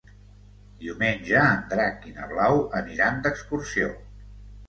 Diumenge 0.83 1.43
en 1.49 1.59
Drac 1.73 2.07
i 2.11 2.15
na 2.15 2.25
Blau 2.33 2.57
aniran 2.81 3.23
d'excursió. 3.27 3.93